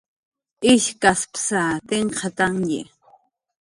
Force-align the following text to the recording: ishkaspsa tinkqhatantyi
ishkaspsa 0.73 1.61
tinkqhatantyi 1.87 2.81